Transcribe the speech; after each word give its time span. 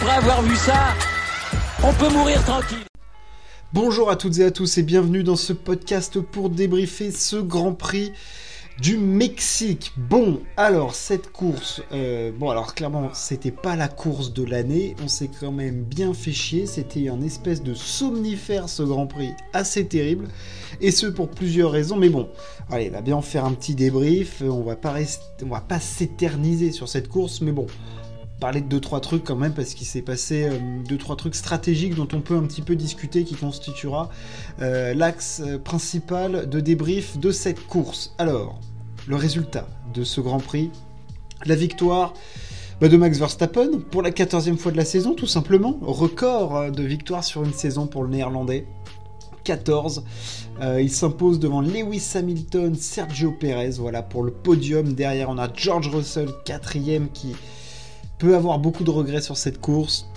après 0.00 0.14
avoir 0.14 0.42
vu 0.42 0.54
ça, 0.54 0.94
on 1.82 1.92
peut 1.92 2.12
mourir 2.12 2.44
tranquille. 2.44 2.84
Bonjour 3.72 4.10
à 4.10 4.16
toutes 4.16 4.38
et 4.38 4.44
à 4.44 4.52
tous 4.52 4.78
et 4.78 4.84
bienvenue 4.84 5.24
dans 5.24 5.34
ce 5.34 5.52
podcast 5.52 6.20
pour 6.20 6.50
débriefer 6.50 7.10
ce 7.10 7.36
Grand 7.36 7.72
Prix 7.72 8.12
du 8.80 8.96
Mexique. 8.96 9.92
Bon, 9.96 10.40
alors 10.56 10.94
cette 10.94 11.32
course, 11.32 11.82
euh, 11.90 12.30
bon 12.30 12.48
alors 12.50 12.76
clairement 12.76 13.10
c'était 13.12 13.50
pas 13.50 13.74
la 13.74 13.88
course 13.88 14.32
de 14.32 14.44
l'année, 14.44 14.94
on 15.02 15.08
s'est 15.08 15.30
quand 15.40 15.50
même 15.50 15.82
bien 15.82 16.14
fait 16.14 16.32
chier, 16.32 16.66
c'était 16.66 17.08
un 17.08 17.20
espèce 17.20 17.64
de 17.64 17.74
somnifère 17.74 18.68
ce 18.68 18.84
Grand 18.84 19.08
Prix, 19.08 19.32
assez 19.52 19.84
terrible, 19.88 20.28
et 20.80 20.92
ce 20.92 21.06
pour 21.06 21.28
plusieurs 21.28 21.72
raisons, 21.72 21.96
mais 21.96 22.08
bon, 22.08 22.28
allez, 22.70 22.88
va 22.88 23.00
bien 23.00 23.20
faire 23.20 23.44
un 23.44 23.52
petit 23.52 23.74
débrief, 23.74 24.42
on 24.42 24.62
va 24.62 24.76
on 25.42 25.48
va 25.48 25.60
pas 25.60 25.80
s'éterniser 25.80 26.70
sur 26.70 26.88
cette 26.88 27.08
course, 27.08 27.40
mais 27.40 27.52
bon, 27.52 27.66
parler 28.40 28.60
de 28.60 28.66
deux 28.66 28.80
trois 28.80 29.00
trucs 29.00 29.24
quand 29.24 29.36
même 29.36 29.52
parce 29.52 29.74
qu'il 29.74 29.86
s'est 29.86 30.02
passé 30.02 30.44
euh, 30.44 30.58
deux 30.86 30.98
trois 30.98 31.16
trucs 31.16 31.34
stratégiques 31.34 31.94
dont 31.94 32.08
on 32.12 32.20
peut 32.20 32.36
un 32.36 32.42
petit 32.42 32.62
peu 32.62 32.76
discuter 32.76 33.24
qui 33.24 33.34
constituera 33.34 34.10
euh, 34.60 34.94
l'axe 34.94 35.42
principal 35.64 36.48
de 36.48 36.60
débrief 36.60 37.18
de 37.18 37.30
cette 37.30 37.66
course. 37.66 38.14
Alors, 38.18 38.60
le 39.06 39.16
résultat 39.16 39.66
de 39.92 40.04
ce 40.04 40.20
Grand 40.20 40.38
Prix, 40.38 40.70
la 41.46 41.56
victoire 41.56 42.14
bah, 42.80 42.88
de 42.88 42.96
Max 42.96 43.18
Verstappen 43.18 43.80
pour 43.90 44.02
la 44.02 44.10
14e 44.10 44.56
fois 44.56 44.70
de 44.70 44.76
la 44.76 44.84
saison 44.84 45.14
tout 45.14 45.26
simplement, 45.26 45.78
record 45.82 46.56
euh, 46.56 46.70
de 46.70 46.82
victoire 46.82 47.24
sur 47.24 47.42
une 47.42 47.52
saison 47.52 47.86
pour 47.86 48.04
le 48.04 48.10
néerlandais. 48.10 48.66
14. 49.44 50.04
il 50.78 50.90
s'impose 50.90 51.38
devant 51.38 51.62
Lewis 51.62 52.06
Hamilton, 52.14 52.74
Sergio 52.74 53.32
Perez, 53.32 53.76
voilà 53.78 54.02
pour 54.02 54.22
le 54.22 54.30
podium. 54.30 54.92
Derrière, 54.92 55.30
on 55.30 55.38
a 55.38 55.48
George 55.50 55.88
Russell, 55.88 56.28
quatrième, 56.44 57.08
qui, 57.08 57.34
peut 58.18 58.34
avoir 58.34 58.58
beaucoup 58.58 58.84
de 58.84 58.90
regrets 58.90 59.22
sur 59.22 59.36
cette 59.36 59.60
course. 59.60 60.08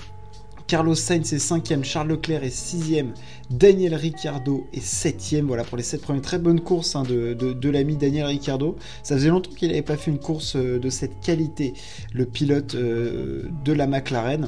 Carlos 0.67 0.95
Sainz 0.95 1.33
est 1.33 1.39
5 1.39 1.83
Charles 1.83 2.07
Leclerc 2.07 2.45
est 2.45 2.49
6 2.49 3.03
Daniel 3.49 3.93
Ricciardo 3.93 4.67
est 4.71 4.79
7 4.79 5.41
Voilà 5.43 5.65
pour 5.65 5.75
les 5.75 5.83
7 5.83 6.01
premières 6.01 6.21
très 6.21 6.39
bonnes 6.39 6.61
courses 6.61 6.95
hein, 6.95 7.03
de, 7.03 7.69
l'ami 7.69 7.97
Daniel 7.97 8.25
Ricciardo. 8.25 8.77
Ça 9.03 9.15
faisait 9.15 9.29
longtemps 9.29 9.51
qu'il 9.51 9.67
n'avait 9.67 9.81
pas 9.81 9.97
fait 9.97 10.11
une 10.11 10.19
course 10.19 10.55
euh, 10.55 10.79
de 10.79 10.89
cette 10.89 11.19
qualité, 11.19 11.73
le 12.13 12.25
pilote 12.25 12.75
euh, 12.75 13.49
de 13.65 13.73
la 13.73 13.85
McLaren 13.85 14.47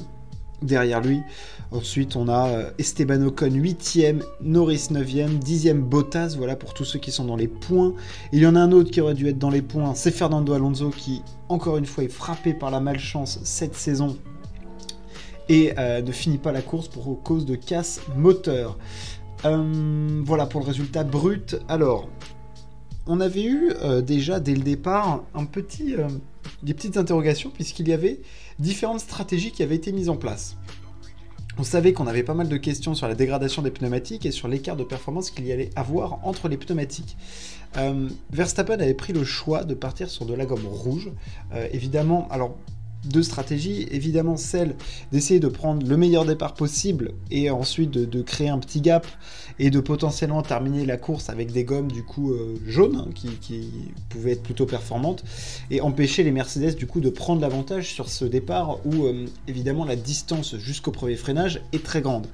derrière 0.63 1.01
lui. 1.01 1.21
Ensuite, 1.71 2.15
on 2.15 2.27
a 2.27 2.49
euh, 2.49 2.71
Esteban 2.77 3.21
Ocon 3.23 3.49
8ème, 3.49 4.21
Norris 4.41 4.89
9ème, 4.91 5.39
10ème 5.39 5.81
Bottas, 5.81 6.35
voilà 6.37 6.55
pour 6.55 6.75
tous 6.75 6.85
ceux 6.85 6.99
qui 6.99 7.11
sont 7.11 7.25
dans 7.25 7.35
les 7.35 7.47
points. 7.47 7.93
Il 8.31 8.41
y 8.41 8.45
en 8.45 8.55
a 8.55 8.59
un 8.59 8.71
autre 8.71 8.91
qui 8.91 9.01
aurait 9.01 9.15
dû 9.15 9.27
être 9.27 9.39
dans 9.39 9.49
les 9.49 9.63
points, 9.63 9.95
c'est 9.95 10.11
Fernando 10.11 10.53
Alonso 10.53 10.89
qui, 10.89 11.23
encore 11.49 11.77
une 11.77 11.87
fois, 11.87 12.03
est 12.03 12.09
frappé 12.09 12.53
par 12.53 12.69
la 12.69 12.79
malchance 12.79 13.39
cette 13.43 13.73
saison 13.73 14.17
et 15.49 15.73
euh, 15.79 16.01
ne 16.01 16.11
finit 16.11 16.37
pas 16.37 16.51
la 16.51 16.61
course 16.61 16.87
pour 16.87 17.21
cause 17.23 17.45
de 17.45 17.55
casse 17.55 18.01
moteur. 18.15 18.77
Euh, 19.45 20.21
voilà 20.23 20.45
pour 20.45 20.61
le 20.61 20.67
résultat 20.67 21.03
brut. 21.03 21.57
Alors, 21.67 22.07
on 23.07 23.19
avait 23.19 23.43
eu 23.43 23.73
déjà 24.03 24.39
dès 24.39 24.55
le 24.55 24.61
départ 24.61 25.23
un 25.33 25.45
petit, 25.45 25.95
des 26.63 26.73
petites 26.73 26.97
interrogations 26.97 27.49
puisqu'il 27.49 27.87
y 27.87 27.93
avait 27.93 28.21
différentes 28.59 29.01
stratégies 29.01 29.51
qui 29.51 29.63
avaient 29.63 29.75
été 29.75 29.91
mises 29.91 30.09
en 30.09 30.17
place. 30.17 30.55
On 31.59 31.63
savait 31.63 31.93
qu'on 31.93 32.07
avait 32.07 32.23
pas 32.23 32.33
mal 32.33 32.49
de 32.49 32.57
questions 32.57 32.95
sur 32.95 33.07
la 33.07 33.13
dégradation 33.13 33.61
des 33.61 33.69
pneumatiques 33.69 34.25
et 34.25 34.31
sur 34.31 34.47
l'écart 34.47 34.75
de 34.75 34.83
performance 34.83 35.29
qu'il 35.29 35.45
y 35.45 35.51
allait 35.51 35.69
avoir 35.75 36.25
entre 36.25 36.47
les 36.47 36.57
pneumatiques. 36.57 37.15
Euh, 37.77 38.09
Verstappen 38.31 38.79
avait 38.79 38.95
pris 38.95 39.13
le 39.13 39.23
choix 39.23 39.63
de 39.63 39.75
partir 39.75 40.09
sur 40.09 40.25
de 40.25 40.33
la 40.33 40.45
gomme 40.45 40.65
rouge. 40.65 41.11
Euh, 41.53 41.67
évidemment, 41.71 42.27
alors 42.31 42.57
deux 43.05 43.23
stratégies. 43.23 43.87
Évidemment, 43.91 44.37
celle 44.37 44.75
d'essayer 45.11 45.39
de 45.39 45.47
prendre 45.47 45.85
le 45.85 45.97
meilleur 45.97 46.25
départ 46.25 46.53
possible 46.53 47.11
et 47.31 47.49
ensuite 47.49 47.91
de, 47.91 48.21
créer 48.21 48.49
un 48.49 48.59
petit 48.59 48.81
gap 48.81 49.05
et 49.59 49.69
de 49.69 49.79
potentiellement 49.79 50.41
terminer 50.41 50.85
la 50.85 50.97
course 50.97 51.29
avec 51.29 51.51
des 51.51 51.63
gommes 51.63 51.91
du 51.91 52.03
coup 52.03 52.31
euh, 52.31 52.55
jaunes 52.65 52.95
hein, 52.95 53.09
qui, 53.13 53.69
pouvaient 54.09 54.31
être 54.31 54.43
plutôt 54.43 54.65
performantes 54.65 55.23
et 55.69 55.81
empêcher 55.81 56.23
les 56.23 56.31
Mercedes 56.31 56.75
du 56.75 56.87
coup 56.87 57.01
de 57.01 57.09
prendre 57.09 57.41
l'avantage 57.41 57.93
sur 57.93 58.09
ce 58.09 58.25
départ 58.25 58.79
où 58.85 59.03
euh, 59.03 59.25
évidemment 59.47 59.83
la 59.83 59.95
distance 59.95 60.55
jusqu'au 60.57 60.91
premier 60.91 61.15
freinage 61.15 61.61
est 61.73 61.83
très 61.83 62.01
grande. 62.01 62.27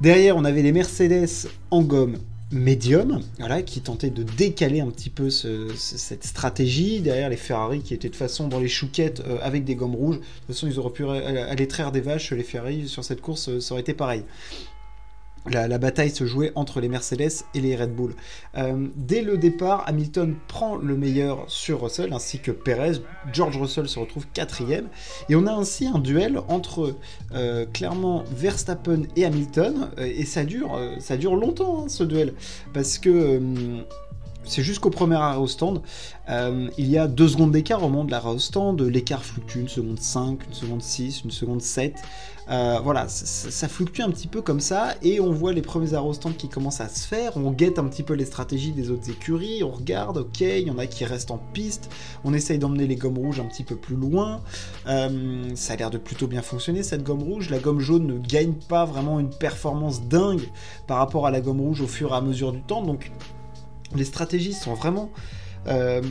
Derrière, 0.00 0.36
on 0.36 0.44
avait 0.44 0.62
les 0.62 0.72
Mercedes 0.72 1.48
en 1.70 1.82
gomme 1.82 2.16
médium, 2.52 3.20
voilà, 3.38 3.62
qui 3.62 3.80
tentait 3.80 4.10
de 4.10 4.22
décaler 4.22 4.80
un 4.80 4.90
petit 4.90 5.10
peu 5.10 5.30
cette 5.30 6.24
stratégie. 6.24 7.00
Derrière 7.00 7.28
les 7.28 7.36
Ferrari 7.36 7.80
qui 7.80 7.94
étaient 7.94 8.10
de 8.10 8.16
façon 8.16 8.48
dans 8.48 8.60
les 8.60 8.68
chouquettes 8.68 9.22
euh, 9.26 9.38
avec 9.42 9.64
des 9.64 9.74
gommes 9.74 9.94
rouges. 9.94 10.16
De 10.16 10.22
toute 10.22 10.46
façon, 10.48 10.66
ils 10.66 10.78
auraient 10.78 10.92
pu 10.92 11.06
aller 11.06 11.68
traire 11.68 11.92
des 11.92 12.00
vaches, 12.00 12.32
les 12.32 12.42
Ferrari, 12.42 12.88
sur 12.88 13.04
cette 13.04 13.20
course, 13.20 13.48
euh, 13.48 13.60
ça 13.60 13.74
aurait 13.74 13.80
été 13.80 13.94
pareil 13.94 14.22
la, 15.50 15.78
bataille 15.78 16.10
se 16.10 16.24
jouait 16.24 16.52
entre 16.54 16.80
les 16.80 16.88
Mercedes 16.88 17.44
et 17.54 17.60
les 17.60 17.74
Red 17.74 17.94
Bull. 17.94 18.14
Euh, 18.56 18.88
dès 18.94 19.22
le 19.22 19.36
départ, 19.36 19.84
Hamilton 19.88 20.36
prend 20.46 20.76
le 20.76 20.96
meilleur 20.96 21.44
sur 21.48 21.82
Russell, 21.82 22.12
ainsi 22.12 22.38
que 22.38 22.52
Perez. 22.52 23.00
George 23.32 23.56
Russell 23.56 23.88
se 23.88 23.98
retrouve 23.98 24.26
quatrième. 24.32 24.88
Et 25.28 25.34
on 25.34 25.46
a 25.46 25.52
ainsi 25.52 25.86
un 25.86 25.98
duel 25.98 26.38
entre 26.48 26.96
euh, 27.34 27.66
clairement 27.66 28.24
Verstappen 28.30 29.02
et 29.16 29.24
Hamilton. 29.24 29.88
Euh, 29.98 30.04
et 30.04 30.24
ça 30.24 30.44
dure, 30.44 31.36
longtemps, 31.36 31.84
hein, 31.84 31.88
ce 31.88 32.04
duel. 32.04 32.34
Parce 32.72 32.98
que 32.98 33.40
c'est 34.44 34.62
jusqu'au 34.62 34.90
premier 34.90 35.18
au 35.38 35.46
stand. 35.46 35.82
il 36.28 36.90
y 36.90 36.98
a 36.98 37.06
deux 37.06 37.28
secondes 37.28 37.52
d'écart 37.52 37.82
au 37.82 37.88
moment 37.88 38.04
de 38.04 38.10
l'arrêt 38.10 38.30
au 38.30 38.38
stand. 38.38 38.80
L'écart 38.80 39.24
fluctue 39.24 39.60
une 39.60 39.68
seconde 39.68 40.00
5, 40.00 40.46
une 40.46 40.54
seconde 40.54 40.82
6, 40.82 41.22
une 41.24 41.30
seconde 41.30 41.62
7. 41.62 41.94
Euh, 42.50 42.80
voilà, 42.82 43.06
ça, 43.08 43.68
fluctue 43.68 44.02
un 44.02 44.10
petit 44.10 44.26
peu 44.26 44.42
comme 44.42 44.58
ça, 44.58 44.94
et 45.00 45.20
on 45.20 45.30
voit 45.30 45.52
les 45.52 45.62
premiers 45.62 45.94
arrostants 45.94 46.32
qui 46.32 46.48
commencent 46.48 46.80
à 46.80 46.88
se 46.88 47.06
faire, 47.06 47.36
on 47.36 47.52
guette 47.52 47.78
un 47.78 47.84
petit 47.84 48.02
peu 48.02 48.14
les 48.14 48.24
stratégies 48.24 48.72
des 48.72 48.90
autres 48.90 49.10
écuries, 49.10 49.62
on 49.62 49.70
regarde, 49.70 50.18
ok, 50.18 50.40
il 50.40 50.66
y 50.66 50.70
en 50.70 50.78
a 50.78 50.86
qui 50.86 51.04
restent 51.04 51.30
en 51.30 51.38
piste, 51.38 51.88
on 52.24 52.34
essaye 52.34 52.58
d'emmener 52.58 52.88
les 52.88 52.96
gommes 52.96 53.18
rouges 53.18 53.38
un 53.38 53.44
petit 53.44 53.62
peu 53.62 53.76
plus 53.76 53.94
loin, 53.94 54.40
euh, 54.88 55.50
ça 55.54 55.74
a 55.74 55.76
l'air 55.76 55.90
de 55.90 55.98
plutôt 55.98 56.26
bien 56.26 56.42
fonctionner 56.42 56.82
cette 56.82 57.04
gomme 57.04 57.22
rouge, 57.22 57.48
la 57.48 57.58
gomme 57.58 57.80
jaune 57.80 58.06
ne 58.06 58.18
gagne 58.18 58.54
pas 58.68 58.84
vraiment 58.84 59.20
une 59.20 59.30
performance 59.30 60.02
dingue 60.02 60.50
par 60.88 60.98
rapport 60.98 61.26
à 61.26 61.30
la 61.30 61.40
gomme 61.40 61.60
rouge 61.60 61.80
au 61.80 61.86
fur 61.86 62.12
et 62.12 62.16
à 62.16 62.20
mesure 62.20 62.52
du 62.52 62.62
temps, 62.62 62.82
donc 62.82 63.12
les 63.98 64.04
stratégies 64.04 64.54
sont 64.54 64.74
vraiment... 64.74 65.10
Euh, 65.68 66.02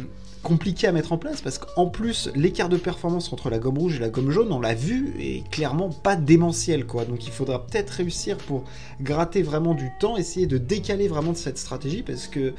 compliqué 0.44 0.88
à 0.88 0.92
mettre 0.92 1.12
en 1.12 1.18
place 1.18 1.42
parce 1.42 1.58
qu'en 1.60 1.88
plus 1.88 2.30
l'écart 2.36 2.70
de 2.70 2.78
performance 2.78 3.32
entre 3.32 3.50
la 3.50 3.60
gomme 3.60 3.78
rouge 3.78 3.98
et 3.98 4.00
la 4.00 4.10
gomme 4.10 4.32
jaune, 4.32 4.52
on 4.52 4.60
l'a 4.60 4.74
vu, 4.74 5.14
est 5.20 5.48
clairement 5.50 5.90
pas 5.90 6.16
démentiel 6.16 6.86
quoi. 6.86 7.06
Donc 7.06 7.28
il 7.28 7.32
faudra 7.32 7.66
peut-être 7.66 7.92
réussir 7.92 8.38
pour 8.38 8.64
gratter 9.02 9.44
vraiment 9.44 9.76
du 9.76 9.92
temps, 10.00 10.18
essayer 10.18 10.48
de 10.48 10.58
décaler 10.58 11.08
vraiment 11.08 11.32
de 11.32 11.38
cette 11.38 11.58
stratégie 11.58 12.02
parce 12.02 12.28
que 12.28 12.54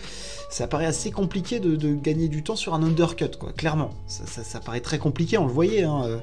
ça 0.49 0.69
paraît 0.69 0.87
assez 0.87 1.11
compliqué 1.11 1.59
de, 1.61 1.95
gagner 1.95 2.29
du 2.29 2.43
temps 2.43 2.57
sur 2.57 2.75
un 2.75 2.83
undercut 2.83 3.37
quoi. 3.39 3.53
Clairement, 3.53 3.91
ça, 4.07 4.61
paraît 4.61 4.81
très 4.81 4.99
compliqué. 4.99 5.39
On 5.39 5.47
le 5.47 5.53
voyait, 5.53 5.83
hein, 5.83 6.03
euh, 6.05 6.19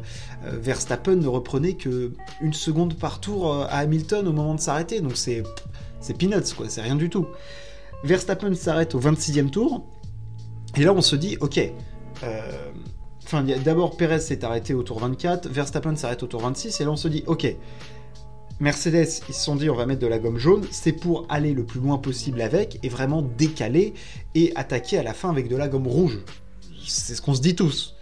euh, 0.46 0.58
Verstappen 0.60 1.16
ne 1.16 1.28
reprenait 1.28 1.74
que 1.74 2.14
une 2.42 2.54
seconde 2.54 2.94
par 2.96 3.20
tour 3.20 3.54
à 3.54 3.80
Hamilton 3.80 4.28
au 4.28 4.34
moment 4.34 4.56
de 4.56 4.62
s'arrêter, 4.62 5.02
donc 5.02 5.18
c'est 5.18 5.44
c'est 6.00 6.18
peanuts 6.18 6.54
quoi, 6.56 6.70
c'est 6.70 6.82
rien 6.82 6.96
du 6.96 7.10
tout. 7.10 7.28
Verstappen 8.04 8.54
s'arrête 8.56 8.96
au 8.96 9.00
26e 9.00 9.50
tour 9.50 9.86
et 10.78 10.84
là, 10.84 10.94
on 10.94 11.02
se 11.02 11.16
dit, 11.16 11.38
ok. 11.40 11.60
Euh, 12.24 12.72
enfin, 13.24 13.44
d'abord, 13.44 13.98
Perez 13.98 14.20
s'est 14.20 14.44
arrêté 14.44 14.74
au 14.74 14.84
tour 14.84 15.00
24, 15.00 15.50
Verstappen 15.50 15.96
s'arrête 15.96 16.24
au 16.24 16.28
tour 16.28 16.42
26, 16.42 16.80
et 16.80 16.84
là, 16.84 16.92
on 16.92 16.96
se 16.96 17.08
dit, 17.08 17.24
ok. 17.28 17.56
Mercedes, 18.60 19.08
ils 19.30 19.34
se 19.34 19.44
sont 19.44 19.56
dit, 19.56 19.70
on 19.70 19.76
va 19.76 19.86
mettre 19.86 20.02
de 20.02 20.08
la 20.08 20.20
gomme 20.20 20.38
jaune, 20.38 20.66
c'est 20.70 20.92
pour 20.92 21.26
aller 21.30 21.54
le 21.54 21.64
plus 21.66 21.80
loin 21.80 21.98
possible 21.98 22.42
avec 22.42 22.78
et 22.84 22.90
vraiment 22.90 23.22
décaler 23.22 23.94
et 24.36 24.52
attaquer 24.56 24.98
à 24.98 25.04
la 25.04 25.14
fin 25.14 25.30
avec 25.30 25.48
de 25.48 25.56
la 25.56 25.70
gomme 25.70 25.88
rouge. 25.88 26.20
C'est 26.86 27.16
ce 27.16 27.22
qu'on 27.22 27.34
se 27.34 27.42
dit 27.42 27.56
tous. 27.56 27.96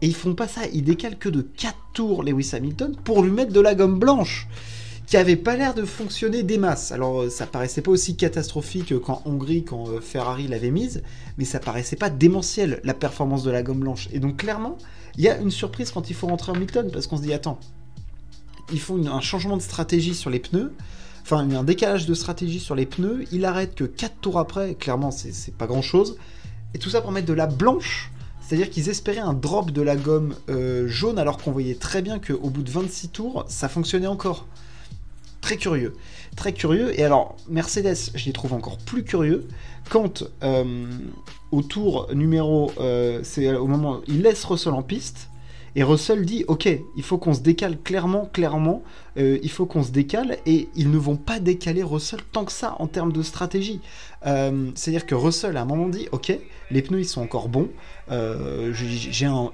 Et 0.00 0.06
ils 0.06 0.14
font 0.14 0.34
pas 0.34 0.46
ça, 0.46 0.62
ils 0.72 0.84
décalent 0.84 1.18
que 1.18 1.28
de 1.28 1.42
4 1.42 1.76
tours 1.94 2.22
Lewis 2.22 2.50
Hamilton 2.52 2.96
pour 3.04 3.22
lui 3.22 3.30
mettre 3.30 3.52
de 3.52 3.60
la 3.60 3.74
gomme 3.74 3.98
blanche 3.98 4.48
qui 5.06 5.16
avait 5.16 5.36
pas 5.36 5.56
l'air 5.56 5.74
de 5.74 5.84
fonctionner 5.84 6.42
des 6.42 6.58
masses. 6.58 6.92
Alors 6.92 7.22
euh, 7.22 7.30
ça 7.30 7.46
paraissait 7.46 7.82
pas 7.82 7.90
aussi 7.90 8.16
catastrophique 8.16 8.98
qu'en 9.00 9.22
Hongrie 9.24 9.64
quand 9.64 9.88
euh, 9.88 10.00
Ferrari 10.00 10.48
l'avait 10.48 10.70
mise, 10.70 11.02
mais 11.38 11.44
ça 11.44 11.58
paraissait 11.58 11.96
pas 11.96 12.10
démentiel 12.10 12.80
la 12.84 12.94
performance 12.94 13.42
de 13.42 13.50
la 13.50 13.62
gomme 13.62 13.80
blanche. 13.80 14.08
Et 14.12 14.20
donc 14.20 14.38
clairement, 14.38 14.78
il 15.16 15.24
y 15.24 15.28
a 15.28 15.38
une 15.38 15.50
surprise 15.50 15.90
quand 15.90 16.10
il 16.10 16.14
faut 16.14 16.26
rentrer 16.26 16.52
en 16.52 16.54
Hamilton 16.54 16.90
parce 16.92 17.06
qu'on 17.06 17.16
se 17.16 17.22
dit 17.22 17.32
attends, 17.32 17.58
ils 18.72 18.80
font 18.80 19.04
un 19.06 19.20
changement 19.20 19.56
de 19.56 19.62
stratégie 19.62 20.14
sur 20.14 20.30
les 20.30 20.38
pneus. 20.38 20.72
Enfin, 21.22 21.48
un 21.48 21.64
décalage 21.64 22.06
de 22.06 22.14
stratégie 22.14 22.58
sur 22.58 22.74
les 22.74 22.86
pneus. 22.86 23.24
Il 23.30 23.44
arrête 23.44 23.76
que 23.76 23.84
4 23.84 24.16
tours 24.20 24.38
après. 24.40 24.74
Clairement, 24.74 25.12
c'est 25.12 25.54
pas 25.54 25.68
grand 25.68 25.82
chose. 25.82 26.16
Et 26.74 26.78
tout 26.78 26.90
ça 26.90 27.00
pour 27.00 27.12
mettre 27.12 27.28
de 27.28 27.32
la 27.32 27.46
blanche 27.46 28.12
c'est-à-dire 28.52 28.68
qu'ils 28.68 28.90
espéraient 28.90 29.18
un 29.18 29.32
drop 29.32 29.70
de 29.70 29.80
la 29.80 29.96
gomme 29.96 30.34
euh, 30.50 30.86
jaune 30.86 31.18
alors 31.18 31.38
qu'on 31.38 31.52
voyait 31.52 31.76
très 31.76 32.02
bien 32.02 32.18
qu'au 32.18 32.50
bout 32.50 32.62
de 32.62 32.70
26 32.70 33.08
tours, 33.08 33.46
ça 33.48 33.68
fonctionnait 33.70 34.06
encore 34.06 34.46
très 35.42 35.58
curieux. 35.58 35.92
Très 36.34 36.54
curieux. 36.54 36.98
Et 36.98 37.04
alors, 37.04 37.36
Mercedes, 37.50 38.12
je 38.14 38.24
les 38.24 38.32
trouve 38.32 38.54
encore 38.54 38.78
plus 38.78 39.04
curieux 39.04 39.46
quand, 39.90 40.24
euh, 40.42 40.86
au 41.50 41.60
tour 41.60 42.08
numéro. 42.14 42.72
Euh, 42.80 43.20
c'est 43.22 43.54
au 43.54 43.66
moment. 43.66 44.00
Il 44.08 44.22
laisse 44.22 44.42
Russell 44.44 44.72
en 44.72 44.82
piste. 44.82 45.28
Et 45.74 45.82
Russell 45.82 46.26
dit, 46.26 46.44
ok, 46.48 46.68
il 46.96 47.02
faut 47.02 47.16
qu'on 47.16 47.32
se 47.32 47.40
décale 47.40 47.78
clairement, 47.78 48.28
clairement, 48.30 48.82
euh, 49.16 49.38
il 49.42 49.50
faut 49.50 49.64
qu'on 49.64 49.82
se 49.82 49.90
décale, 49.90 50.36
et 50.44 50.68
ils 50.74 50.90
ne 50.90 50.98
vont 50.98 51.16
pas 51.16 51.40
décaler 51.40 51.82
Russell 51.82 52.20
tant 52.30 52.44
que 52.44 52.52
ça 52.52 52.76
en 52.78 52.86
termes 52.86 53.12
de 53.12 53.22
stratégie. 53.22 53.80
Euh, 54.26 54.70
c'est-à-dire 54.74 55.06
que 55.06 55.14
Russell 55.14 55.56
à 55.56 55.62
un 55.62 55.64
moment 55.64 55.88
dit, 55.88 56.08
ok, 56.12 56.38
les 56.70 56.82
pneus 56.82 57.00
ils 57.00 57.08
sont 57.08 57.22
encore 57.22 57.48
bons, 57.48 57.70
euh, 58.10 58.72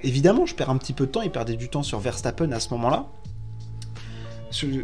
évidemment 0.03 0.45
je 0.45 0.55
perds 0.55 0.69
un 0.69 0.77
petit 0.77 0.93
peu 0.93 1.05
de 1.05 1.11
temps, 1.11 1.21
il 1.21 1.31
perdait 1.31 1.55
du 1.55 1.69
temps 1.69 1.83
sur 1.83 1.99
Verstappen 1.99 2.51
à 2.51 2.59
ce 2.59 2.69
moment-là. 2.71 3.07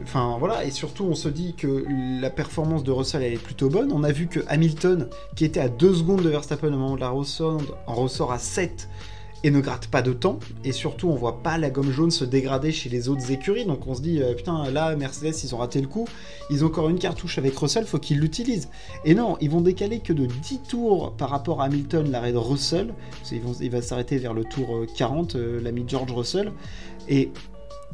Enfin 0.04 0.38
voilà, 0.40 0.64
et 0.64 0.72
surtout 0.72 1.06
on 1.06 1.16
se 1.16 1.28
dit 1.28 1.56
que 1.56 1.86
la 2.22 2.30
performance 2.30 2.84
de 2.84 2.92
Russell 2.92 3.24
elle 3.24 3.34
est 3.34 3.38
plutôt 3.38 3.70
bonne. 3.70 3.92
On 3.92 4.04
a 4.04 4.12
vu 4.12 4.28
que 4.28 4.42
Hamilton, 4.48 5.10
qui 5.36 5.46
était 5.46 5.60
à 5.60 5.70
2 5.70 5.94
secondes 5.96 6.22
de 6.22 6.30
Verstappen 6.30 6.68
au 6.68 6.72
moment 6.78 6.96
de 6.96 7.02
la 7.02 7.10
ressort, 7.10 7.62
en 7.88 7.96
ressort 7.96 8.32
à 8.32 8.40
7 8.40 8.88
et 9.46 9.52
ne 9.52 9.60
gratte 9.60 9.88
pas 9.88 10.02
de 10.02 10.12
temps. 10.12 10.40
Et 10.64 10.72
surtout, 10.72 11.08
on 11.08 11.16
voit 11.16 11.44
pas 11.44 11.60
la 11.60 11.70
gomme 11.70 11.92
jaune 11.92 12.10
se 12.10 12.26
dégrader 12.26 12.72
chez 12.72 12.90
les 12.90 13.10
autres 13.10 13.32
écuries. 13.32 13.66
Donc 13.66 13.86
on 13.86 13.94
se 13.94 14.02
dit, 14.02 14.20
euh, 14.20 14.34
putain, 14.34 14.72
là, 14.72 14.96
Mercedes, 14.96 15.36
ils 15.44 15.54
ont 15.54 15.60
raté 15.60 15.80
le 15.82 15.88
coup. 15.88 16.08
Ils 16.50 16.64
ont 16.64 16.68
encore 16.68 16.90
une 16.90 16.98
cartouche 16.98 17.38
avec 17.38 17.56
Russell, 17.56 17.86
faut 17.86 18.00
qu'ils 18.00 18.20
l'utilisent. 18.20 18.70
Et 19.06 19.14
non, 19.14 19.38
ils 19.42 19.52
vont 19.52 19.62
décaler 19.62 20.00
que 20.00 20.14
de 20.14 20.26
10 20.26 20.62
tours 20.68 21.14
par 21.14 21.30
rapport 21.30 21.62
à 21.62 21.66
Hamilton, 21.66 22.10
l'arrêt 22.10 22.34
de 22.34 22.40
Russell. 22.40 22.96
il 23.32 23.70
va 23.70 23.84
s'arrêter 23.84 24.18
vers 24.18 24.34
le 24.34 24.46
tour 24.46 24.84
40, 24.98 25.36
euh, 25.36 25.58
euh, 25.60 25.62
l'ami 25.62 25.84
George 25.88 26.12
Russell. 26.12 26.52
Et 27.08 27.30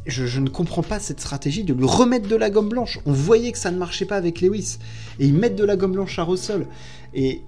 je, 0.06 0.40
ne 0.40 0.50
comprends 0.50 0.84
pas 0.84 1.00
cette 1.00 1.20
stratégie 1.20 1.64
de 1.64 1.74
lui 1.74 1.86
remettre 1.86 2.28
de 2.28 2.36
la 2.36 2.50
gomme 2.50 2.70
blanche. 2.70 3.00
On 3.06 3.12
voyait 3.12 3.52
que 3.52 3.58
ça 3.58 3.72
ne 3.72 3.78
marchait 3.78 4.06
pas 4.06 4.16
avec 4.18 4.42
Lewis. 4.42 4.78
Et 5.20 5.28
ils 5.28 5.34
mettent 5.34 5.56
de 5.56 5.64
la 5.64 5.76
gomme 5.76 5.94
blanche 5.94 6.18
à 6.20 6.24
Russell. 6.24 6.68
Et 7.14 7.42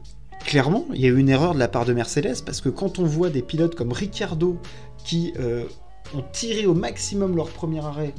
clairement, 0.45 0.85
il 0.93 1.01
y 1.01 1.05
a 1.05 1.09
eu 1.09 1.17
une 1.17 1.29
erreur 1.29 1.53
de 1.53 1.59
la 1.59 1.67
part 1.67 1.85
de 1.85 1.93
Mercedes 1.93 2.43
parce 2.45 2.61
que 2.61 2.69
quand 2.69 2.99
on 2.99 3.05
voit 3.05 3.29
des 3.29 3.41
pilotes 3.41 3.75
comme 3.75 3.91
Ricciardo 3.91 4.57
qui 5.03 5.33
euh, 5.39 5.65
ont 6.13 6.23
tiré 6.31 6.65
au 6.65 6.73
maximum 6.73 7.35
leur 7.35 7.49
premier 7.49 7.83
arrêt 7.83 8.13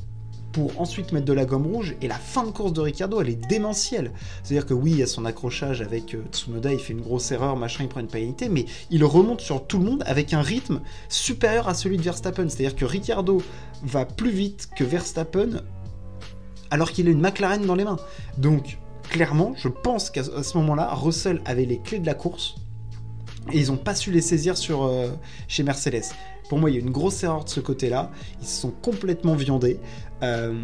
pour 0.54 0.80
ensuite 0.80 1.12
mettre 1.12 1.26
de 1.26 1.32
la 1.32 1.44
gomme 1.44 1.66
rouge, 1.66 1.96
et 2.00 2.08
la 2.08 2.14
fin 2.14 2.44
de 2.44 2.50
course 2.50 2.72
de 2.72 2.80
Ricciardo, 2.80 3.20
elle 3.20 3.28
est 3.28 3.48
démentielle. 3.48 4.12
C'est-à-dire 4.42 4.66
que 4.66 4.72
oui, 4.72 4.92
il 4.92 4.98
y 4.98 5.02
a 5.02 5.06
son 5.06 5.24
accrochage 5.24 5.82
avec 5.82 6.14
euh, 6.14 6.22
Tsunoda, 6.30 6.72
il 6.72 6.78
fait 6.78 6.92
une 6.92 7.00
grosse 7.00 7.32
erreur, 7.32 7.56
machin, 7.56 7.82
il 7.82 7.88
prend 7.88 8.00
une 8.00 8.06
pénalité, 8.06 8.48
mais 8.48 8.64
il 8.90 9.04
remonte 9.04 9.40
sur 9.40 9.66
tout 9.66 9.78
le 9.78 9.84
monde 9.84 10.04
avec 10.06 10.32
un 10.32 10.40
rythme 10.40 10.80
supérieur 11.08 11.68
à 11.68 11.74
celui 11.74 11.96
de 11.96 12.02
Verstappen. 12.02 12.48
C'est-à-dire 12.48 12.76
que 12.76 12.84
Ricciardo 12.84 13.42
va 13.82 14.04
plus 14.06 14.30
vite 14.30 14.68
que 14.76 14.84
Verstappen 14.84 15.60
alors 16.70 16.92
qu'il 16.92 17.08
a 17.08 17.10
une 17.10 17.20
McLaren 17.20 17.66
dans 17.66 17.74
les 17.74 17.84
mains. 17.84 17.98
Donc, 18.38 18.78
clairement, 19.10 19.54
je 19.56 19.68
pense 19.68 20.08
qu'à 20.08 20.22
ce 20.22 20.56
moment-là, 20.58 20.94
Russell 20.94 21.40
avait 21.44 21.66
les 21.66 21.78
clés 21.78 21.98
de 21.98 22.06
la 22.06 22.14
course 22.14 22.54
et 23.52 23.60
ils 23.60 23.68
n'ont 23.68 23.76
pas 23.76 23.94
su 23.94 24.10
les 24.10 24.20
saisir 24.20 24.56
sur, 24.56 24.84
euh, 24.84 25.08
chez 25.48 25.62
Mercedes. 25.62 26.04
Pour 26.48 26.58
moi, 26.58 26.70
il 26.70 26.74
y 26.74 26.76
a 26.76 26.80
une 26.80 26.90
grosse 26.90 27.22
erreur 27.22 27.44
de 27.44 27.48
ce 27.48 27.60
côté-là. 27.60 28.10
Ils 28.40 28.46
se 28.46 28.60
sont 28.60 28.70
complètement 28.70 29.34
viandés. 29.34 29.78
Euh, 30.22 30.54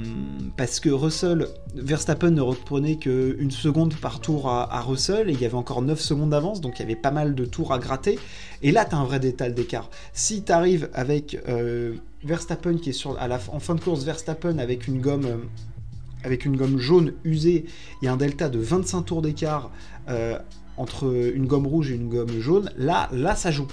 parce 0.56 0.80
que 0.80 0.88
Russell, 0.88 1.46
Verstappen 1.74 2.30
ne 2.30 2.40
reprenait 2.40 2.96
qu'une 2.96 3.50
seconde 3.50 3.94
par 3.94 4.20
tour 4.20 4.48
à, 4.48 4.80
Russell 4.80 5.28
et 5.28 5.32
il 5.32 5.40
y 5.40 5.44
avait 5.44 5.56
encore 5.56 5.82
9 5.82 6.00
secondes 6.00 6.30
d'avance, 6.30 6.60
donc 6.60 6.78
il 6.78 6.82
y 6.82 6.84
avait 6.84 6.96
pas 6.96 7.10
mal 7.10 7.34
de 7.34 7.44
tours 7.44 7.72
à 7.72 7.78
gratter. 7.78 8.18
Et 8.62 8.72
là, 8.72 8.84
tu 8.84 8.94
as 8.94 8.98
un 8.98 9.04
vrai 9.04 9.20
détail 9.20 9.52
d'écart. 9.52 9.90
Si 10.12 10.42
tu 10.44 10.52
arrives 10.52 10.88
avec 10.94 11.38
euh, 11.48 11.94
Verstappen 12.24 12.76
qui 12.76 12.90
est 12.90 12.94
sur, 12.94 13.18
à 13.18 13.28
la, 13.28 13.38
en 13.52 13.60
fin 13.60 13.74
de 13.74 13.80
course, 13.80 14.04
Verstappen 14.04 14.58
avec 14.58 14.86
une 14.86 15.00
gomme 15.00 15.26
avec 16.22 16.44
une 16.44 16.54
gomme 16.54 16.78
jaune 16.78 17.14
usée, 17.24 17.64
a 18.04 18.12
un 18.12 18.18
delta 18.18 18.50
de 18.50 18.58
25 18.58 19.02
tours 19.02 19.22
d'écart 19.22 19.70
entre 20.80 21.32
une 21.34 21.46
gomme 21.46 21.66
rouge 21.66 21.90
et 21.90 21.94
une 21.94 22.08
gomme 22.08 22.40
jaune, 22.40 22.70
là, 22.76 23.08
là 23.12 23.36
ça 23.36 23.50
joue. 23.50 23.68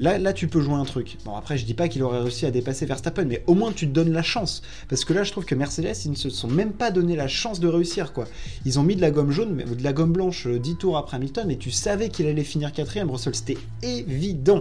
Là, 0.00 0.18
là, 0.18 0.32
tu 0.32 0.48
peux 0.48 0.60
jouer 0.60 0.74
un 0.74 0.84
truc. 0.84 1.18
Bon, 1.24 1.36
après, 1.36 1.56
je 1.56 1.64
dis 1.64 1.74
pas 1.74 1.88
qu'il 1.88 2.02
aurait 2.02 2.20
réussi 2.20 2.46
à 2.46 2.50
dépasser 2.50 2.84
Verstappen, 2.84 3.26
mais 3.26 3.44
au 3.46 3.54
moins 3.54 3.70
tu 3.70 3.86
te 3.86 3.92
donnes 3.92 4.12
la 4.12 4.22
chance. 4.22 4.62
Parce 4.88 5.04
que 5.04 5.12
là, 5.12 5.22
je 5.22 5.30
trouve 5.30 5.44
que 5.44 5.54
Mercedes, 5.54 5.94
ils 6.04 6.10
ne 6.10 6.16
se 6.16 6.30
sont 6.30 6.48
même 6.48 6.72
pas 6.72 6.90
donné 6.90 7.14
la 7.14 7.28
chance 7.28 7.60
de 7.60 7.68
réussir, 7.68 8.12
quoi. 8.12 8.26
Ils 8.64 8.80
ont 8.80 8.82
mis 8.82 8.96
de 8.96 9.00
la 9.00 9.12
gomme 9.12 9.30
jaune, 9.30 9.54
mais 9.54 9.64
de 9.64 9.84
la 9.84 9.92
gomme 9.92 10.12
blanche 10.12 10.48
10 10.48 10.70
euh, 10.70 10.74
tours 10.74 10.96
après 10.96 11.16
Hamilton, 11.16 11.48
et 11.50 11.58
tu 11.58 11.70
savais 11.70 12.08
qu'il 12.08 12.26
allait 12.26 12.42
finir 12.42 12.72
quatrième. 12.72 13.08
Russell, 13.08 13.36
c'était 13.36 13.58
évident. 13.82 14.60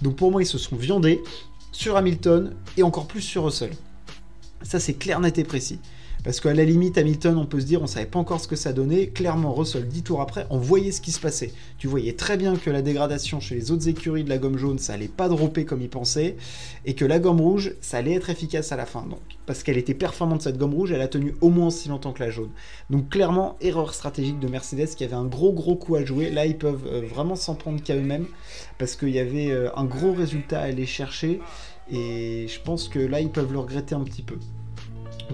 Donc 0.00 0.16
pour 0.16 0.32
moi, 0.32 0.42
ils 0.42 0.46
se 0.46 0.58
sont 0.58 0.74
viandés 0.74 1.22
sur 1.70 1.96
Hamilton 1.96 2.52
et 2.76 2.82
encore 2.82 3.06
plus 3.06 3.22
sur 3.22 3.44
Russell. 3.44 3.70
Ça, 4.62 4.80
c'est 4.80 4.94
clair, 4.94 5.20
net 5.20 5.38
et 5.38 5.44
précis. 5.44 5.78
Parce 6.24 6.38
qu'à 6.38 6.54
la 6.54 6.64
limite, 6.64 6.98
Hamilton, 6.98 7.36
on 7.36 7.46
peut 7.46 7.58
se 7.58 7.66
dire, 7.66 7.82
on 7.82 7.88
savait 7.88 8.06
pas 8.06 8.20
encore 8.20 8.40
ce 8.40 8.46
que 8.46 8.54
ça 8.54 8.72
donnait. 8.72 9.08
Clairement, 9.08 9.52
Russell, 9.52 9.88
10 9.88 10.02
tours 10.04 10.20
après, 10.20 10.46
on 10.50 10.58
voyait 10.58 10.92
ce 10.92 11.00
qui 11.00 11.10
se 11.10 11.18
passait. 11.18 11.52
Tu 11.78 11.88
voyais 11.88 12.12
très 12.12 12.36
bien 12.36 12.54
que 12.54 12.70
la 12.70 12.80
dégradation 12.80 13.40
chez 13.40 13.56
les 13.56 13.72
autres 13.72 13.88
écuries 13.88 14.22
de 14.22 14.28
la 14.28 14.38
gomme 14.38 14.56
jaune, 14.56 14.78
ça 14.78 14.92
allait 14.92 15.08
pas 15.08 15.28
dropper 15.28 15.64
comme 15.64 15.82
ils 15.82 15.88
pensaient. 15.88 16.36
Et 16.84 16.94
que 16.94 17.04
la 17.04 17.18
gomme 17.18 17.40
rouge, 17.40 17.74
ça 17.80 17.96
allait 17.96 18.14
être 18.14 18.30
efficace 18.30 18.70
à 18.70 18.76
la 18.76 18.86
fin. 18.86 19.02
Donc, 19.02 19.18
parce 19.46 19.64
qu'elle 19.64 19.78
était 19.78 19.94
performante, 19.94 20.42
cette 20.42 20.58
gomme 20.58 20.74
rouge, 20.74 20.92
elle 20.92 21.00
a 21.00 21.08
tenu 21.08 21.34
au 21.40 21.50
moins 21.50 21.66
aussi 21.66 21.88
longtemps 21.88 22.12
que 22.12 22.22
la 22.22 22.30
jaune. 22.30 22.50
Donc, 22.88 23.08
clairement, 23.08 23.56
erreur 23.60 23.92
stratégique 23.92 24.38
de 24.38 24.46
Mercedes 24.46 24.94
qui 24.96 25.02
avait 25.02 25.14
un 25.14 25.26
gros, 25.26 25.52
gros 25.52 25.74
coup 25.74 25.96
à 25.96 26.04
jouer. 26.04 26.30
Là, 26.30 26.46
ils 26.46 26.56
peuvent 26.56 26.86
euh, 26.86 27.02
vraiment 27.04 27.34
s'en 27.34 27.56
prendre 27.56 27.82
qu'à 27.82 27.96
eux-mêmes. 27.96 28.26
Parce 28.78 28.94
qu'il 28.94 29.10
y 29.10 29.18
avait 29.18 29.50
euh, 29.50 29.70
un 29.74 29.84
gros 29.84 30.12
résultat 30.12 30.60
à 30.60 30.64
aller 30.64 30.86
chercher. 30.86 31.40
Et 31.90 32.46
je 32.46 32.60
pense 32.60 32.88
que 32.88 33.00
là, 33.00 33.20
ils 33.20 33.30
peuvent 33.30 33.52
le 33.52 33.58
regretter 33.58 33.96
un 33.96 34.04
petit 34.04 34.22
peu. 34.22 34.36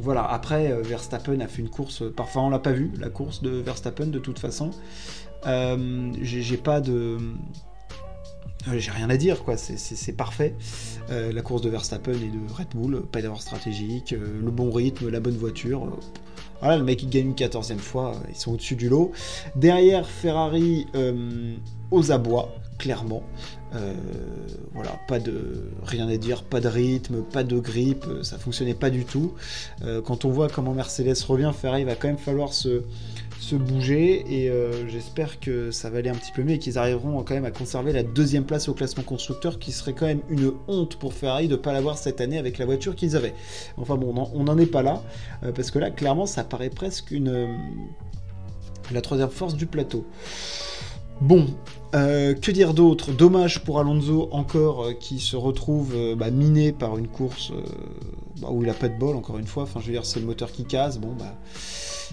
Voilà, 0.02 0.24
après, 0.24 0.70
euh, 0.70 0.82
Verstappen 0.82 1.40
a 1.40 1.48
fait 1.48 1.62
une 1.62 1.70
course, 1.70 2.02
euh, 2.02 2.12
parfois 2.14 2.42
on 2.42 2.50
l'a 2.50 2.58
pas 2.58 2.72
vu, 2.72 2.92
la 2.98 3.10
course 3.10 3.42
de 3.42 3.50
Verstappen 3.50 4.06
de 4.06 4.18
toute 4.18 4.38
façon. 4.38 4.70
Euh, 5.46 6.12
j'ai 6.20 6.56
pas 6.56 6.80
de. 6.80 7.18
J'ai 8.76 8.90
rien 8.90 9.08
à 9.08 9.16
dire, 9.16 9.44
quoi, 9.44 9.56
c'est 9.56 10.12
parfait. 10.12 10.54
la 11.08 11.42
course 11.42 11.62
de 11.62 11.70
Verstappen 11.70 12.12
et 12.12 12.28
de 12.28 12.52
Red 12.52 12.68
Bull, 12.74 13.02
pas 13.02 13.22
d'erreur 13.22 13.40
stratégique, 13.40 14.10
le 14.10 14.50
bon 14.50 14.70
rythme, 14.70 15.08
la 15.08 15.20
bonne 15.20 15.36
voiture. 15.36 15.96
Voilà, 16.60 16.76
le 16.76 16.82
mec 16.82 17.02
il 17.02 17.08
gagne 17.08 17.28
une 17.28 17.34
quatorzième 17.34 17.78
fois, 17.78 18.12
ils 18.28 18.34
sont 18.34 18.52
au-dessus 18.52 18.74
du 18.74 18.88
lot. 18.88 19.12
Derrière, 19.54 20.06
Ferrari 20.06 20.86
aux 21.90 22.12
abois, 22.12 22.54
clairement. 22.78 23.22
Euh, 23.74 23.92
voilà, 24.72 24.98
pas 25.08 25.18
de 25.18 25.70
rien 25.82 26.08
à 26.08 26.16
dire, 26.16 26.42
pas 26.42 26.60
de 26.60 26.68
rythme, 26.68 27.22
pas 27.22 27.44
de 27.44 27.58
grippe, 27.58 28.06
ça 28.22 28.38
fonctionnait 28.38 28.74
pas 28.74 28.88
du 28.88 29.04
tout. 29.04 29.34
Euh, 29.82 30.00
quand 30.00 30.24
on 30.24 30.30
voit 30.30 30.48
comment 30.48 30.72
Mercedes 30.72 31.18
revient, 31.26 31.52
Ferrari 31.58 31.84
va 31.84 31.94
quand 31.94 32.08
même 32.08 32.18
falloir 32.18 32.52
se, 32.52 32.82
bouger 33.52 34.24
et 34.28 34.50
euh, 34.50 34.86
j'espère 34.88 35.40
que 35.40 35.70
ça 35.70 35.88
va 35.88 35.98
aller 35.98 36.10
un 36.10 36.14
petit 36.14 36.32
peu 36.32 36.42
mieux 36.42 36.56
et 36.56 36.58
qu'ils 36.58 36.76
arriveront 36.76 37.22
quand 37.22 37.32
même 37.32 37.46
à 37.46 37.50
conserver 37.50 37.94
la 37.94 38.02
deuxième 38.02 38.44
place 38.44 38.68
au 38.68 38.74
classement 38.74 39.02
constructeur 39.02 39.58
qui 39.58 39.72
serait 39.72 39.94
quand 39.94 40.04
même 40.04 40.20
une 40.28 40.52
honte 40.66 40.96
pour 40.96 41.14
Ferrari 41.14 41.48
de 41.48 41.52
ne 41.52 41.56
pas 41.56 41.72
l'avoir 41.72 41.96
cette 41.96 42.20
année 42.20 42.36
avec 42.36 42.58
la 42.58 42.66
voiture 42.66 42.94
qu'ils 42.94 43.16
avaient. 43.16 43.32
Enfin 43.78 43.96
bon, 43.96 44.12
on 44.34 44.44
n'en 44.44 44.58
est 44.58 44.66
pas 44.66 44.82
là 44.82 45.02
parce 45.54 45.70
que 45.70 45.78
là 45.78 45.90
clairement 45.90 46.26
ça 46.26 46.44
paraît 46.44 46.68
presque 46.68 47.10
une 47.10 47.48
la 48.90 49.00
troisième 49.00 49.30
force 49.30 49.54
du 49.54 49.64
plateau. 49.64 50.04
Bon, 51.20 51.46
euh, 51.94 52.34
que 52.34 52.50
dire 52.50 52.74
d'autre 52.74 53.12
Dommage 53.12 53.64
pour 53.64 53.80
Alonso 53.80 54.28
encore 54.30 54.84
euh, 54.84 54.92
qui 54.92 55.20
se 55.20 55.36
retrouve 55.36 55.94
euh, 55.94 56.14
bah, 56.14 56.30
miné 56.30 56.72
par 56.72 56.98
une 56.98 57.08
course 57.08 57.50
bah, 58.42 58.48
où 58.50 58.62
il 58.62 58.68
a 58.68 58.74
pas 58.74 58.88
de 58.88 58.98
bol 58.98 59.16
encore 59.16 59.38
une 59.38 59.46
fois. 59.46 59.62
Enfin 59.62 59.80
je 59.80 59.86
veux 59.86 59.92
dire 59.92 60.04
c'est 60.04 60.20
le 60.20 60.26
moteur 60.26 60.52
qui 60.52 60.64
casse. 60.64 60.98
Bon 60.98 61.14
bah 61.18 61.34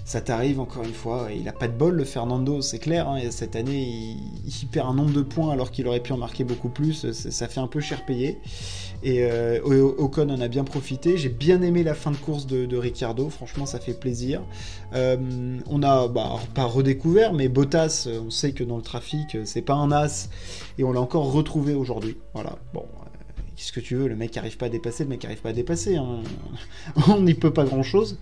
ça 0.06 0.20
t'arrive 0.20 0.60
encore 0.60 0.84
une 0.84 0.94
fois. 0.94 1.28
Il 1.36 1.48
a 1.48 1.52
pas 1.52 1.66
de 1.66 1.76
bol 1.76 1.96
le 1.96 2.04
Fernando 2.04 2.62
c'est 2.62 2.78
clair. 2.78 3.08
Hein, 3.08 3.18
cette 3.30 3.56
année 3.56 4.16
il, 4.46 4.68
perd 4.68 4.88
un 4.88 4.94
nombre 4.94 5.12
de 5.12 5.20
points 5.20 5.52
alors 5.52 5.72
qu'il 5.72 5.88
aurait 5.88 6.00
pu 6.00 6.12
en 6.12 6.16
marquer 6.16 6.44
beaucoup 6.44 6.68
plus. 6.68 7.10
Ça 7.10 7.48
fait 7.48 7.58
un 7.58 7.66
peu 7.66 7.80
cher 7.80 8.06
payé. 8.06 8.38
Et 9.02 9.24
euh, 9.24 9.60
Ocon 9.98 10.30
en 10.30 10.40
a 10.40 10.46
bien 10.46 10.62
profité. 10.62 11.18
J'ai 11.18 11.28
bien 11.28 11.60
aimé 11.60 11.82
la 11.82 11.94
fin 11.94 12.12
de 12.12 12.16
course 12.16 12.46
de, 12.46 12.66
de 12.66 12.76
Ricciardo. 12.76 13.28
Franchement, 13.30 13.66
ça 13.66 13.80
fait 13.80 13.94
plaisir. 13.94 14.42
Euh, 14.94 15.58
on 15.66 15.82
a 15.82 16.06
bah, 16.06 16.36
pas 16.54 16.64
redécouvert, 16.64 17.32
mais 17.32 17.48
Bottas, 17.48 18.08
on 18.08 18.30
sait 18.30 18.52
que 18.52 18.62
dans 18.62 18.76
le 18.76 18.82
trafic, 18.82 19.36
c'est 19.44 19.62
pas 19.62 19.74
un 19.74 19.90
as. 19.90 20.28
Et 20.78 20.84
on 20.84 20.92
l'a 20.92 21.00
encore 21.00 21.32
retrouvé 21.32 21.74
aujourd'hui. 21.74 22.16
Voilà. 22.32 22.56
Bon, 22.72 22.84
euh, 22.84 23.42
qu'est-ce 23.56 23.72
que 23.72 23.80
tu 23.80 23.96
veux 23.96 24.06
Le 24.06 24.14
mec 24.14 24.36
n'arrive 24.36 24.56
pas 24.56 24.66
à 24.66 24.70
dépasser, 24.70 25.02
le 25.02 25.10
mec 25.10 25.24
n'arrive 25.24 25.40
pas 25.40 25.50
à 25.50 25.52
dépasser. 25.52 25.96
Hein. 25.96 26.20
on 27.08 27.22
n'y 27.22 27.34
peut 27.34 27.52
pas 27.52 27.64
grand-chose. 27.64 28.18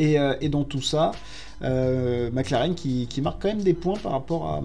Et, 0.00 0.16
et, 0.40 0.48
dans 0.48 0.64
tout 0.64 0.80
ça, 0.80 1.12
euh, 1.62 2.30
McLaren 2.32 2.74
qui, 2.74 3.08
marque 3.22 3.42
quand 3.42 3.48
même 3.48 3.62
des 3.62 3.74
points 3.74 3.98
par 3.98 4.12
rapport 4.12 4.62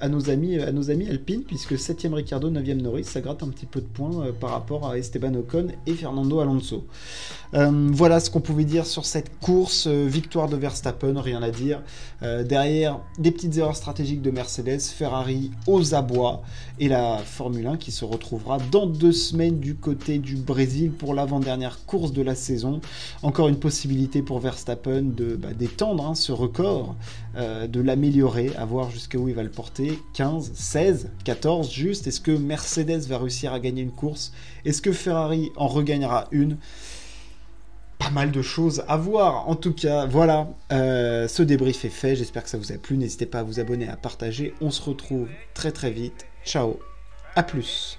à, 0.00 0.08
nos, 0.08 0.30
amis, 0.30 0.58
à 0.58 0.72
nos 0.72 0.90
amis 0.90 1.08
Alpine, 1.08 1.42
puisque 1.42 1.74
7ème 1.74 2.14
Ricardo, 2.14 2.50
9ème 2.50 2.80
Norris, 2.80 3.04
ça 3.04 3.20
gratte 3.20 3.42
un 3.42 3.48
petit 3.48 3.66
peu 3.66 3.80
de 3.80 3.86
points 3.86 4.26
euh, 4.26 4.32
par 4.32 4.50
rapport 4.50 4.88
à 4.88 4.98
Esteban 4.98 5.34
Ocon 5.34 5.68
et 5.86 5.94
Fernando 5.94 6.40
Alonso. 6.40 6.86
Euh, 7.54 7.88
voilà 7.92 8.20
ce 8.20 8.30
qu'on 8.30 8.40
pouvait 8.40 8.64
dire 8.64 8.86
sur 8.86 9.04
cette 9.04 9.38
course. 9.40 9.86
victoire 9.86 10.48
de 10.48 10.56
Verstappen, 10.56 11.20
rien 11.20 11.42
à 11.42 11.50
dire. 11.50 11.82
derrière, 12.22 13.00
des 13.18 13.30
petites 13.30 13.56
erreurs 13.56 13.76
stratégiques 13.76 14.22
de 14.22 14.30
Mercedes, 14.30 14.80
Ferrari 14.80 15.50
aux 15.66 15.94
abois 15.94 16.42
et 16.80 16.88
la 16.88 17.18
Formule 17.18 17.66
1 17.66 17.76
qui 17.76 17.90
se 17.90 18.04
retrouvera 18.04 18.58
dans 18.70 18.86
deux 18.86 19.12
semaines 19.12 19.58
du 19.58 19.74
côté 19.74 20.18
du 20.18 20.36
Brésil 20.36 20.92
pour 20.92 21.14
l'avant-dernière 21.14 21.84
course 21.86 22.12
de 22.12 22.22
la 22.22 22.34
saison. 22.34 22.80
Encore 23.22 23.48
une 23.48 23.58
possibilité 23.58 24.22
pour 24.22 24.40
Verstappen 24.40 25.02
de 25.02 25.36
bah, 25.36 25.52
d'étendre 25.52 26.06
hein, 26.06 26.14
ce 26.14 26.32
record, 26.38 26.96
de 27.36 27.80
l'améliorer, 27.80 28.50
à 28.56 28.64
voir 28.64 28.90
jusqu'où 28.90 29.28
il 29.28 29.34
va 29.34 29.42
le 29.42 29.50
porter. 29.50 29.98
15, 30.14 30.52
16, 30.54 31.10
14 31.24 31.70
juste. 31.70 32.06
Est-ce 32.06 32.20
que 32.20 32.30
Mercedes 32.30 33.06
va 33.08 33.18
réussir 33.18 33.52
à 33.52 33.60
gagner 33.60 33.82
une 33.82 33.92
course? 33.92 34.32
Est-ce 34.64 34.80
que 34.80 34.92
Ferrari 34.92 35.50
en 35.56 35.68
regagnera 35.68 36.28
une? 36.30 36.56
Pas 37.98 38.10
mal 38.10 38.30
de 38.30 38.42
choses 38.42 38.84
à 38.86 38.96
voir. 38.96 39.48
En 39.48 39.56
tout 39.56 39.72
cas, 39.72 40.06
voilà, 40.06 40.48
ce 40.70 41.42
débrief 41.42 41.84
est 41.84 41.88
fait. 41.88 42.16
J'espère 42.16 42.44
que 42.44 42.50
ça 42.50 42.56
vous 42.56 42.72
a 42.72 42.76
plu. 42.76 42.96
N'hésitez 42.96 43.26
pas 43.26 43.40
à 43.40 43.42
vous 43.42 43.60
abonner, 43.60 43.88
à 43.88 43.96
partager. 43.96 44.54
On 44.60 44.70
se 44.70 44.82
retrouve 44.82 45.28
très 45.52 45.72
très 45.72 45.90
vite. 45.90 46.26
Ciao, 46.44 46.78
à 47.34 47.42
plus. 47.42 47.98